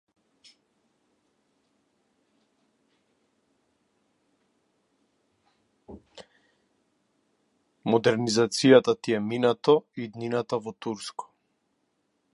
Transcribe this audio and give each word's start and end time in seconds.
Модернизацијата 7.95 8.99
ти 9.01 9.17
е 9.19 9.23
минато, 9.29 9.77
иднината 10.09 10.65
во 10.67 10.79
турско. 10.87 11.31